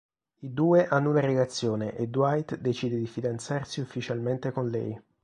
[0.39, 4.99] I due hanno una relazione e Dwight decide di fidanzarsi ufficialmente con lei.